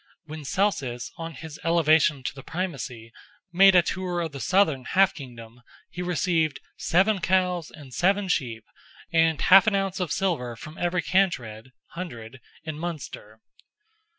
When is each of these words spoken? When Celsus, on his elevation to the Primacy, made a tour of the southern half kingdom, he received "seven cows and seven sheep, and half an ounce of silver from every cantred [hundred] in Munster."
When 0.25 0.45
Celsus, 0.45 1.11
on 1.17 1.33
his 1.33 1.59
elevation 1.63 2.23
to 2.23 2.33
the 2.33 2.41
Primacy, 2.41 3.11
made 3.53 3.75
a 3.75 3.83
tour 3.83 4.19
of 4.21 4.31
the 4.31 4.39
southern 4.39 4.83
half 4.85 5.13
kingdom, 5.13 5.61
he 5.91 6.01
received 6.01 6.59
"seven 6.75 7.19
cows 7.21 7.69
and 7.69 7.93
seven 7.93 8.27
sheep, 8.27 8.65
and 9.13 9.39
half 9.39 9.67
an 9.67 9.75
ounce 9.75 9.99
of 9.99 10.11
silver 10.11 10.55
from 10.55 10.75
every 10.79 11.03
cantred 11.03 11.69
[hundred] 11.89 12.41
in 12.63 12.79
Munster." 12.79 13.41